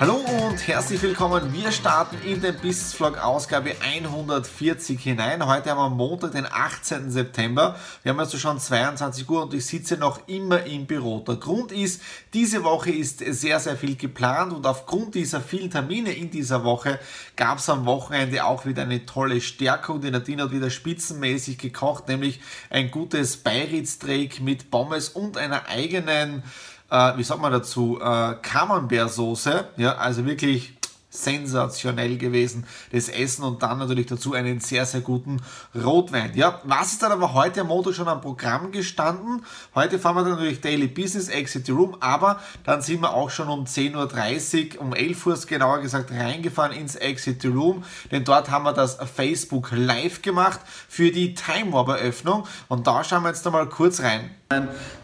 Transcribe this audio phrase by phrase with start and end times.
[0.00, 1.52] Hallo und herzlich willkommen.
[1.52, 5.44] Wir starten in den Business Vlog Ausgabe 140 hinein.
[5.44, 7.10] Heute haben wir Montag, den 18.
[7.10, 7.74] September.
[8.04, 11.18] Wir haben also schon 22 Uhr und ich sitze noch immer im Büro.
[11.26, 12.00] Der Grund ist,
[12.32, 17.00] diese Woche ist sehr, sehr viel geplant und aufgrund dieser vielen Termine in dieser Woche
[17.34, 20.00] gab es am Wochenende auch wieder eine tolle Stärkung.
[20.00, 22.38] Die Nadine hat wieder spitzenmäßig gekocht, nämlich
[22.70, 26.44] ein gutes Beiritztreak mit Pommes und einer eigenen
[26.90, 30.78] äh, wie sagt man dazu, äh, Camembert-Soße, ja, also wirklich
[31.10, 35.40] sensationell gewesen, das Essen und dann natürlich dazu einen sehr, sehr guten
[35.74, 36.32] Rotwein.
[36.34, 39.44] Ja, was ist dann aber heute am Montag schon am Programm gestanden?
[39.74, 43.30] Heute fahren wir dann natürlich Daily Business, Exit the Room, aber dann sind wir auch
[43.30, 48.24] schon um 10.30 Uhr, um 11 Uhr genauer gesagt, reingefahren ins Exit the Room, denn
[48.24, 53.22] dort haben wir das Facebook Live gemacht für die Time Warp Eröffnung und da schauen
[53.22, 54.30] wir jetzt einmal kurz rein.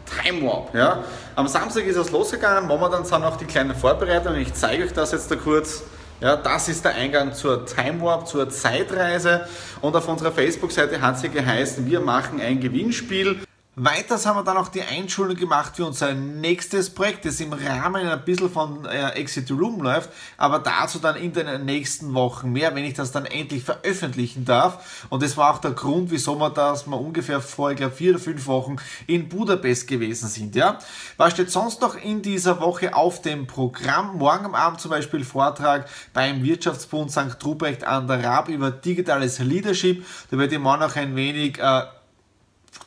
[0.05, 1.03] Time Warp, ja.
[1.35, 5.11] Am Samstag ist es losgegangen, momentan sind noch die kleinen Vorbereitungen, ich zeige euch das
[5.11, 5.83] jetzt da kurz.
[6.21, 9.47] Ja, das ist der Eingang zur Time Warp, zur Zeitreise.
[9.81, 13.41] Und auf unserer Facebook-Seite hat sie geheißen, wir machen ein Gewinnspiel.
[13.77, 18.07] Weiters haben wir dann auch die Einschulung gemacht für unser nächstes Projekt, das im Rahmen
[18.07, 22.73] ein bisschen von äh, Exit Room läuft, aber dazu dann in den nächsten Wochen mehr,
[22.73, 25.05] wenn ich das dann endlich veröffentlichen darf.
[25.09, 28.11] Und das war auch der Grund, wieso wir das mal ungefähr vor, ich glaube, vier
[28.11, 28.77] oder fünf Wochen
[29.07, 30.55] in Budapest gewesen sind.
[30.55, 30.79] Ja?
[31.17, 34.17] Was steht sonst noch in dieser Woche auf dem Programm?
[34.17, 37.43] Morgen am Abend zum Beispiel Vortrag beim Wirtschaftsbund St.
[37.43, 40.05] Ruprecht an der Rab über digitales Leadership.
[40.31, 41.81] Da werde ich mal noch ein wenig äh,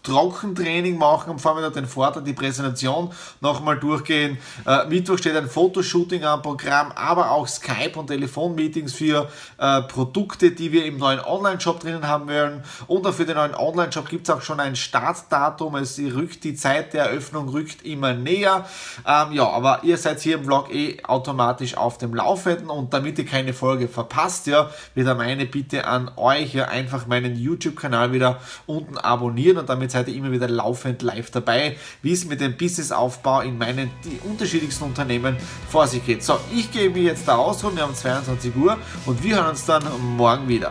[0.02, 3.10] Trockentraining machen, am Vormittag den Vortrag, die Präsentation
[3.40, 4.38] nochmal durchgehen.
[4.66, 9.28] Äh, Mittwoch steht ein Fotoshooting am Programm, aber auch Skype und Telefonmeetings für
[9.58, 12.62] äh, Produkte, die wir im neuen Online-Shop drinnen haben werden.
[12.86, 15.76] Und auch für den neuen Online-Shop gibt es auch schon ein Startdatum.
[15.76, 18.66] Es rückt die Zeit der Eröffnung rückt immer näher.
[19.06, 23.18] Ähm, ja, aber ihr seid hier im Vlog eh automatisch auf dem Laufenden und damit
[23.18, 28.40] ihr keine Folge verpasst, ja, wieder meine Bitte an euch, ja, einfach meinen YouTube-Kanal wieder
[28.66, 32.56] unten abonnieren und damit seid ihr immer wieder laufend live dabei, wie es mit dem
[32.56, 33.90] Businessaufbau in meinen
[34.24, 35.36] unterschiedlichsten Unternehmen
[35.70, 36.24] vor sich geht.
[36.24, 39.64] So, ich gehe mich jetzt da ausruhen, wir haben 22 Uhr und wir hören uns
[39.64, 39.84] dann
[40.16, 40.70] morgen wieder.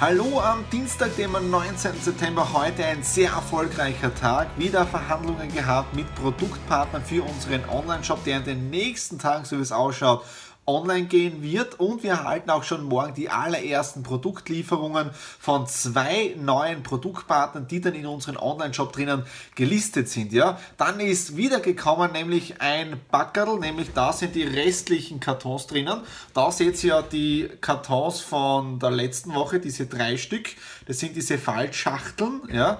[0.00, 1.92] Hallo am Dienstag, dem 19.
[2.00, 4.48] September, heute ein sehr erfolgreicher Tag.
[4.58, 9.62] Wieder Verhandlungen gehabt mit Produktpartnern für unseren Online-Shop, der in den nächsten Tagen, so wie
[9.62, 10.24] es ausschaut,
[10.66, 16.84] online gehen wird und wir erhalten auch schon morgen die allerersten Produktlieferungen von zwei neuen
[16.84, 19.24] Produktpartnern, die dann in unseren Online-Shop drinnen
[19.56, 20.32] gelistet sind.
[20.32, 26.00] Ja, dann ist wieder gekommen nämlich ein Backerl, nämlich da sind die restlichen Kartons drinnen.
[26.32, 30.50] Da seht ihr ja die Kartons von der letzten Woche, diese drei Stück.
[30.86, 32.78] Das sind diese Faltschachteln, ja,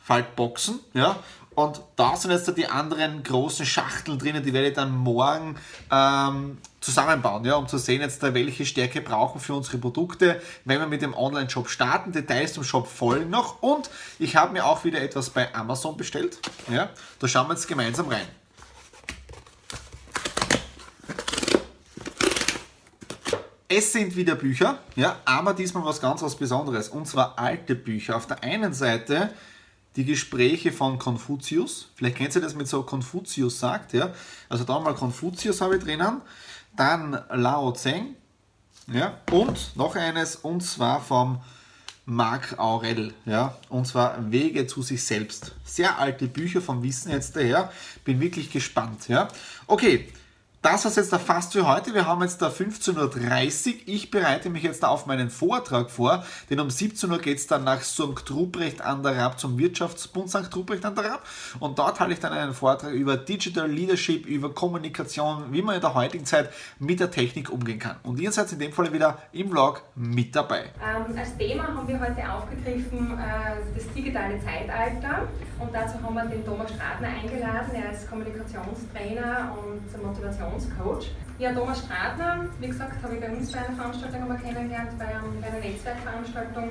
[0.00, 1.16] Faltboxen, ja.
[1.60, 5.56] Und da sind jetzt die anderen großen Schachteln drinnen, die werde ich dann morgen
[5.90, 10.86] ähm, zusammenbauen, ja, um zu sehen, jetzt welche Stärke brauchen für unsere Produkte, wenn wir
[10.86, 12.12] mit dem Online-Shop starten.
[12.12, 13.62] Details zum Shop folgen noch.
[13.62, 16.38] Und ich habe mir auch wieder etwas bei Amazon bestellt.
[16.70, 16.88] Ja,
[17.18, 18.26] da schauen wir jetzt gemeinsam rein.
[23.68, 26.88] Es sind wieder Bücher, ja, aber diesmal was ganz was Besonderes.
[26.88, 28.16] Und zwar alte Bücher.
[28.16, 29.30] Auf der einen Seite
[29.96, 31.90] die Gespräche von Konfuzius.
[31.94, 34.12] Vielleicht kennt ihr das mit so Konfuzius sagt, ja.
[34.48, 36.20] Also da mal Konfuzius habe ich drinnen,
[36.76, 38.14] dann Lao Zeng,
[38.92, 41.40] ja, und noch eines, und zwar vom
[42.06, 45.54] Marc Aurel, ja, und zwar Wege zu sich selbst.
[45.64, 47.72] Sehr alte Bücher vom Wissen jetzt daher,
[48.04, 49.28] bin wirklich gespannt, ja.
[49.66, 50.08] Okay,
[50.62, 51.94] das war jetzt da fast für heute.
[51.94, 53.74] Wir haben jetzt da 15.30 Uhr.
[53.86, 57.46] Ich bereite mich jetzt da auf meinen Vortrag vor, denn um 17 Uhr geht es
[57.46, 58.30] dann nach St.
[58.30, 60.54] Ruprecht an der Raab zum Wirtschaftsbund St.
[60.54, 61.26] Ruprecht an der Raab.
[61.60, 65.80] Und dort halte ich dann einen Vortrag über Digital Leadership, über Kommunikation, wie man in
[65.80, 67.96] der heutigen Zeit mit der Technik umgehen kann.
[68.02, 70.64] Und ihr seid in dem Fall wieder im Vlog mit dabei.
[70.84, 75.26] Ähm, als Thema haben wir heute aufgegriffen äh, das digitale Zeitalter.
[75.58, 77.70] Und dazu haben wir den Thomas Stratner eingeladen.
[77.74, 81.10] Er ist Kommunikationstrainer und Motivations Kommunikationscoach.
[81.38, 85.06] Ja, Thomas Stratner, wie gesagt, habe ich bei uns bei einer Veranstaltung einmal kennengelernt, bei,
[85.06, 86.64] bei einer Netzwerkveranstaltung,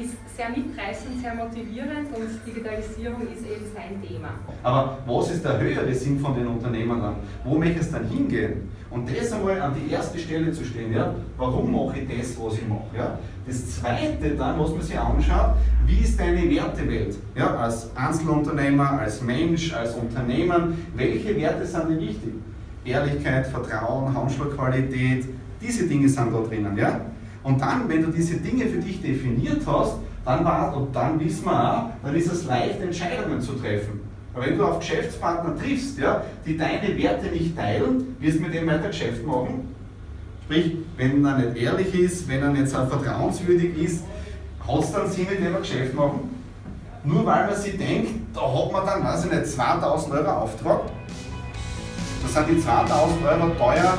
[0.00, 4.28] ist sehr mitreißend, sehr motivierend und Digitalisierung ist eben sein Thema.
[4.62, 7.16] Aber was ist der höhere Sinn von den Unternehmen dann?
[7.42, 8.70] Wo möchte es dann hingehen?
[8.90, 11.12] Und das einmal an die erste Stelle zu stehen, ja?
[11.36, 12.96] warum mache ich das, was ich mache?
[12.96, 13.18] Ja?
[13.44, 17.16] Das zweite dann, was man sich anschaut, wie ist deine Wertewelt?
[17.34, 17.56] Ja?
[17.56, 22.34] Als Einzelunternehmer, als Mensch, als Unternehmen, welche Werte sind dir wichtig?
[22.84, 25.26] Ehrlichkeit, Vertrauen, Handschlagqualität,
[25.60, 26.76] diese Dinge sind da drinnen.
[26.76, 27.00] Ja?
[27.42, 31.44] Und dann, wenn du diese Dinge für dich definiert hast, dann, war, und dann wissen
[31.44, 34.00] wir auch, dann ist es leicht, Entscheidungen zu treffen.
[34.34, 38.54] Aber wenn du auf Geschäftspartner triffst, ja, die deine Werte nicht teilen, wirst du mit
[38.54, 39.74] dem weiter Geschäft machen.
[40.44, 44.04] Sprich, wenn er nicht ehrlich ist, wenn er nicht so vertrauenswürdig ist,
[44.66, 46.30] hat es dann Sinn, mit dem Geschäft machen?
[47.04, 50.82] Nur weil man sich denkt, da hat man dann, weiß ich nicht, 2000 Euro Auftrag,
[52.22, 53.98] das sind die 2000 Euro teuer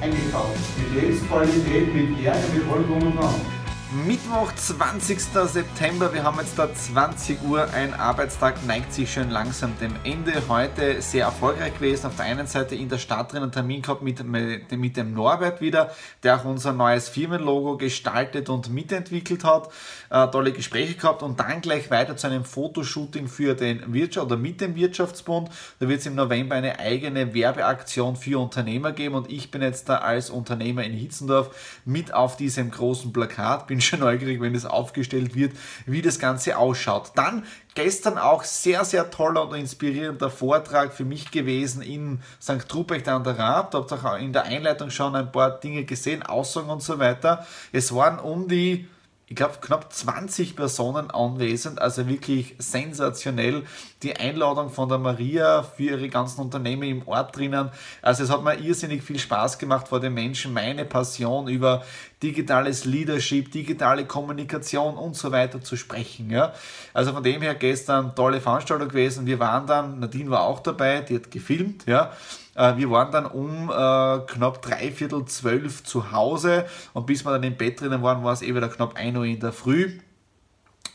[0.00, 0.58] eingekauft.
[0.78, 3.53] Mit Lebensqualität, mit Erde, mit allem drum und dran.
[3.94, 5.20] Mittwoch, 20.
[5.20, 10.32] September, wir haben jetzt da 20 Uhr, ein Arbeitstag neigt sich schon langsam dem Ende.
[10.48, 12.06] Heute sehr erfolgreich gewesen.
[12.06, 15.60] Auf der einen Seite in der Stadt drin einen Termin gehabt mit, mit dem Norbert
[15.60, 15.92] wieder,
[16.24, 19.68] der auch unser neues Firmenlogo gestaltet und mitentwickelt hat.
[20.10, 24.36] Äh, tolle Gespräche gehabt und dann gleich weiter zu einem Fotoshooting für den Wirtschaft oder
[24.36, 25.50] mit dem Wirtschaftsbund.
[25.78, 29.88] Da wird es im November eine eigene Werbeaktion für Unternehmer geben und ich bin jetzt
[29.88, 33.68] da als Unternehmer in Hitzendorf mit auf diesem großen Plakat.
[33.68, 35.52] Bin schon neugierig, wenn es aufgestellt wird,
[35.86, 37.12] wie das Ganze ausschaut.
[37.14, 37.44] Dann
[37.74, 42.72] gestern auch sehr, sehr toller und inspirierender Vortrag für mich gewesen in St.
[42.74, 43.70] Ruprecht an der Raab.
[43.70, 46.98] Da habt ihr auch in der Einleitung schon ein paar Dinge gesehen, Aussagen und so
[46.98, 47.46] weiter.
[47.72, 48.88] Es waren um die
[49.26, 53.62] ich glaube, knapp 20 Personen anwesend, also wirklich sensationell.
[54.02, 57.70] Die Einladung von der Maria für ihre ganzen Unternehmen im Ort drinnen.
[58.02, 61.82] Also es hat mir irrsinnig viel Spaß gemacht vor den Menschen, meine Passion über
[62.22, 66.30] digitales Leadership, digitale Kommunikation und so weiter zu sprechen.
[66.30, 66.52] Ja.
[66.92, 69.24] Also von dem her gestern tolle Veranstaltung gewesen.
[69.24, 72.12] Wir waren dann, Nadine war auch dabei, die hat gefilmt, ja.
[72.54, 77.42] Äh, wir waren dann um äh, knapp dreiviertel zwölf zu Hause und bis wir dann
[77.42, 79.98] im Bett drinnen waren, war es eh wieder knapp 1 Uhr in der Früh.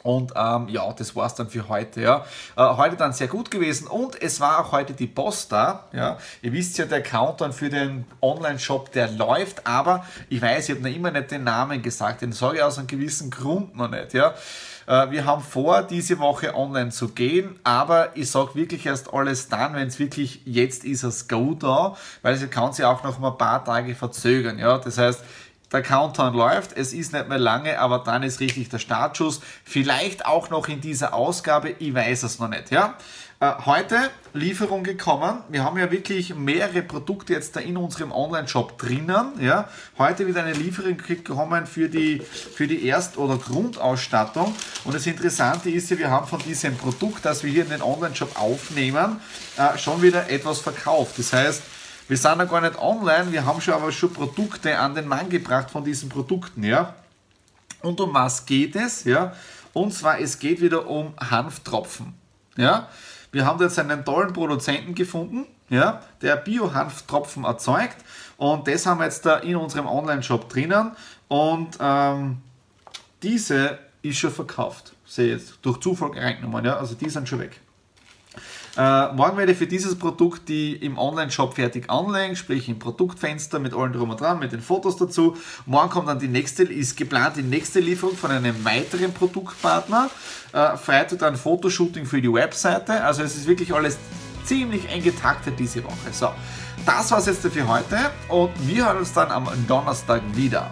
[0.03, 2.01] Und ähm, ja, das war's dann für heute.
[2.01, 2.25] Ja.
[2.55, 5.85] Äh, heute dann sehr gut gewesen und es war auch heute die Post da.
[5.91, 6.17] Ja.
[6.41, 10.87] Ihr wisst ja, der Countdown für den Online-Shop, der läuft, aber ich weiß, ich habe
[10.87, 14.13] noch immer nicht den Namen gesagt, den sage ich aus einem gewissen Grund noch nicht.
[14.13, 14.33] Ja.
[14.89, 19.47] Äh, wir haben vor, diese Woche online zu gehen, aber ich sage wirklich erst alles
[19.47, 23.19] dann, wenn es wirklich jetzt ist, das Go da, weil es kann sich auch noch
[23.19, 24.57] mal ein paar Tage verzögern.
[24.57, 24.79] Ja?
[24.79, 25.23] Das heißt,
[25.71, 29.41] der Countdown läuft, es ist nicht mehr lange, aber dann ist richtig der Startschuss.
[29.63, 32.71] Vielleicht auch noch in dieser Ausgabe, ich weiß es noch nicht.
[32.71, 32.95] Ja?
[33.39, 35.43] Äh, heute Lieferung gekommen.
[35.47, 39.33] Wir haben ja wirklich mehrere Produkte jetzt da in unserem Online-Shop drinnen.
[39.39, 39.69] Ja?
[39.97, 44.55] Heute wieder eine Lieferung gekommen für die, für die Erst- oder Grundausstattung.
[44.85, 47.81] Und das Interessante ist ja, wir haben von diesem Produkt, das wir hier in den
[47.83, 49.21] Online-Shop aufnehmen,
[49.55, 51.19] äh, schon wieder etwas verkauft.
[51.19, 51.61] Das heißt,
[52.09, 55.29] wir sind ja gar nicht online, wir haben schon aber schon Produkte an den Mann
[55.29, 56.63] gebracht von diesen Produkten.
[56.63, 56.95] Ja?
[57.83, 59.03] Und um was geht es?
[59.03, 59.33] Ja?
[59.73, 62.15] Und zwar, es geht wieder um Hanftropfen.
[62.57, 62.89] Ja?
[63.31, 67.97] Wir haben jetzt einen tollen Produzenten gefunden, ja, der Bio-Hanftropfen erzeugt
[68.37, 70.93] und das haben wir jetzt da in unserem Online-Shop drinnen
[71.27, 72.37] und ähm,
[73.21, 74.93] diese ist schon verkauft.
[75.05, 77.61] Sehe jetzt durch Zufall reingenommen, ja, also die sind schon weg.
[78.77, 83.59] Äh, morgen werde ich für dieses Produkt die im Online-Shop fertig anlegen, sprich im Produktfenster
[83.59, 85.35] mit allen drum und dran, mit den Fotos dazu.
[85.65, 90.09] Morgen kommt dann die nächste, ist geplant die nächste Lieferung von einem weiteren Produktpartner.
[90.53, 93.03] Äh, Freitag dann Fotoshooting für die Webseite.
[93.03, 93.97] Also es ist wirklich alles
[94.43, 96.11] ziemlich eng getaktet diese Woche.
[96.11, 96.29] So,
[96.85, 97.97] das war es jetzt für heute
[98.29, 100.71] und wir hören uns dann am Donnerstag wieder.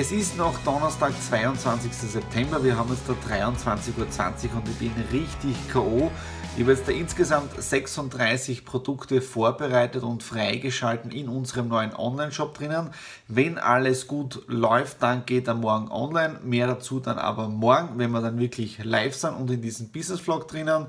[0.00, 1.92] Es ist noch Donnerstag, 22.
[1.92, 2.62] September.
[2.62, 6.12] Wir haben jetzt da 23.20 Uhr und ich bin richtig K.O.
[6.54, 12.90] Ich habe jetzt da insgesamt 36 Produkte vorbereitet und freigeschalten in unserem neuen Online-Shop drinnen.
[13.26, 16.38] Wenn alles gut läuft, dann geht er morgen online.
[16.44, 20.46] Mehr dazu dann aber morgen, wenn wir dann wirklich live sind und in diesem Business-Vlog
[20.46, 20.86] drinnen.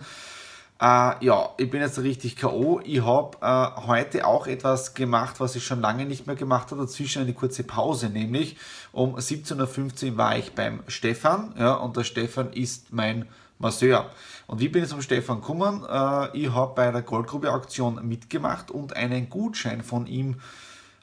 [0.81, 2.79] Äh, ja, ich bin jetzt richtig K.O.
[2.86, 6.81] Ich habe äh, heute auch etwas gemacht, was ich schon lange nicht mehr gemacht habe.
[6.81, 8.55] Dazwischen eine kurze Pause, nämlich
[8.93, 11.53] um 17.15 Uhr war ich beim Stefan.
[11.59, 14.09] Ja, und der Stefan ist mein Masseur.
[14.48, 15.83] Und wie bin ich zum Stefan gekommen?
[15.83, 20.38] Äh, ich habe bei der Goldgrube-Auktion mitgemacht und einen Gutschein von ihm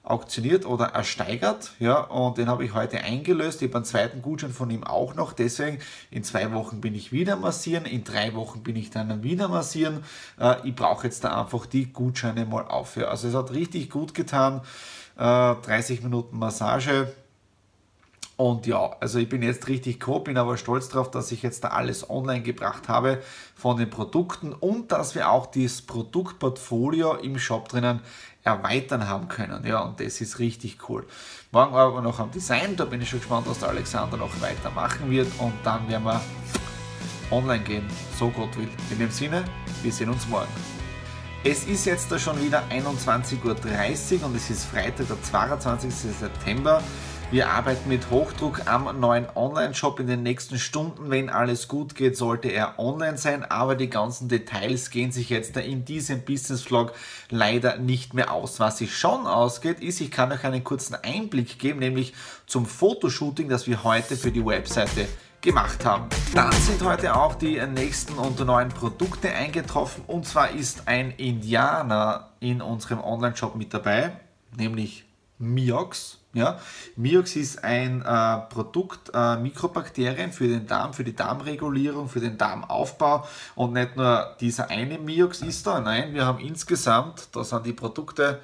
[0.06, 1.72] auktioniert oder ersteigert.
[1.80, 3.60] Ja, und den habe ich heute eingelöst.
[3.60, 5.32] Ich habe einen zweiten Gutschein von ihm auch noch.
[5.32, 9.48] Deswegen, in zwei Wochen bin ich wieder massieren, in drei Wochen bin ich dann wieder
[9.48, 10.04] massieren.
[10.40, 12.96] Äh, ich brauche jetzt da einfach die Gutscheine mal auf.
[12.96, 14.60] Also es hat richtig gut getan.
[15.16, 17.12] Äh, 30 Minuten Massage.
[18.36, 21.64] Und ja, also ich bin jetzt richtig cool, bin aber stolz darauf, dass ich jetzt
[21.64, 23.22] da alles online gebracht habe
[23.54, 28.00] von den Produkten und dass wir auch das Produktportfolio im Shop drinnen
[28.46, 29.66] erweitern haben können.
[29.66, 31.06] Ja, und das ist richtig cool.
[31.50, 35.10] Morgen aber noch am Design, da bin ich schon gespannt, was der Alexander noch weitermachen
[35.10, 36.20] wird und dann werden wir
[37.30, 37.86] online gehen,
[38.18, 38.68] so Gott will.
[38.90, 39.44] In dem Sinne,
[39.82, 40.52] wir sehen uns morgen.
[41.42, 45.92] Es ist jetzt da schon wieder 21.30 Uhr und es ist Freitag, der 22.
[45.92, 46.82] September.
[47.32, 51.10] Wir arbeiten mit Hochdruck am neuen Online-Shop in den nächsten Stunden.
[51.10, 55.56] Wenn alles gut geht, sollte er online sein, aber die ganzen Details gehen sich jetzt
[55.56, 56.92] in diesem Business-Vlog
[57.28, 58.60] leider nicht mehr aus.
[58.60, 62.14] Was sich schon ausgeht, ist, ich kann euch einen kurzen Einblick geben, nämlich
[62.46, 65.08] zum Fotoshooting, das wir heute für die Webseite
[65.40, 66.08] gemacht haben.
[66.32, 72.30] Dann sind heute auch die nächsten und neuen Produkte eingetroffen und zwar ist ein Indianer
[72.38, 74.12] in unserem Online-Shop mit dabei,
[74.56, 75.05] nämlich
[75.38, 76.18] Miox.
[76.32, 76.58] Ja?
[76.96, 82.38] Miox ist ein äh, Produkt, äh, Mikrobakterien für den Darm, für die Darmregulierung, für den
[82.38, 83.26] Darmaufbau.
[83.54, 87.72] Und nicht nur dieser eine Miox ist da, nein, wir haben insgesamt, da sind die
[87.72, 88.40] Produkte,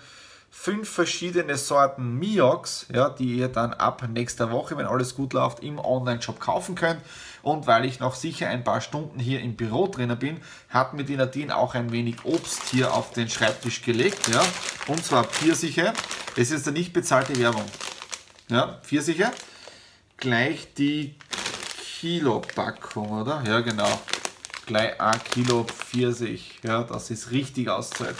[0.54, 5.61] fünf verschiedene Sorten Miox, ja, die ihr dann ab nächster Woche, wenn alles gut läuft,
[5.61, 7.00] im Online-Shop kaufen könnt.
[7.42, 11.04] Und weil ich noch sicher ein paar Stunden hier im Büro drinnen bin, hat mir
[11.04, 14.28] die Nadine auch ein wenig Obst hier auf den Schreibtisch gelegt.
[14.28, 14.44] Ja?
[14.87, 15.94] Und zwar Pfirsiche.
[16.37, 17.64] Es ist eine nicht bezahlte Werbung.
[18.49, 19.32] Ja, Pfirsiche.
[20.18, 21.16] Gleich die
[21.82, 23.42] Kilo-Packung, oder?
[23.47, 24.00] Ja, genau.
[24.66, 26.61] Gleich ein Kilo Pfirsich.
[26.62, 28.16] Ja, das ist richtig auszahlt.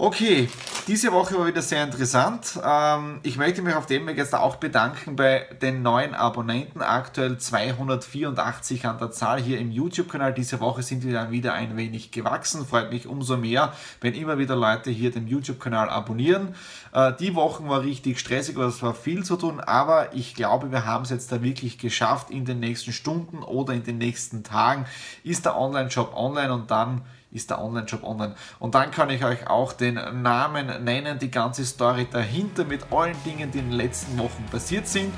[0.00, 0.48] Okay,
[0.86, 2.56] diese Woche war wieder sehr interessant.
[2.64, 7.36] Ähm, ich möchte mich auf dem Weg jetzt auch bedanken bei den neuen Abonnenten, aktuell
[7.36, 10.34] 284 an der Zahl hier im YouTube-Kanal.
[10.34, 12.64] Diese Woche sind wir dann wieder ein wenig gewachsen.
[12.64, 16.54] Freut mich umso mehr, wenn immer wieder Leute hier den YouTube-Kanal abonnieren.
[16.92, 20.86] Äh, die Wochen war richtig stressig, es war viel zu tun, aber ich glaube, wir
[20.86, 22.30] haben es jetzt da wirklich geschafft.
[22.30, 24.86] In den nächsten Stunden oder in den nächsten Tagen
[25.24, 28.34] ist der Online-Shop online und dann ist der Online-Shop online.
[28.58, 33.16] Und dann kann ich euch auch den Namen nennen, die ganze Story dahinter mit allen
[33.24, 35.12] Dingen, die in den letzten Wochen passiert sind.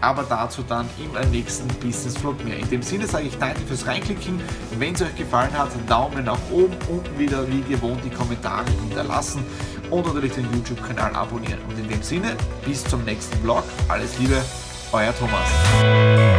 [0.00, 2.58] Aber dazu dann im nächsten Business Vlog mehr.
[2.58, 4.40] In dem Sinne sage ich danke fürs Reinklicken.
[4.78, 9.44] Wenn es euch gefallen hat, Daumen nach oben, unten wieder wie gewohnt die Kommentare hinterlassen
[9.90, 11.60] und natürlich den YouTube-Kanal abonnieren.
[11.68, 13.62] Und in dem Sinne, bis zum nächsten Vlog.
[13.88, 14.42] Alles Liebe,
[14.92, 16.33] euer Thomas.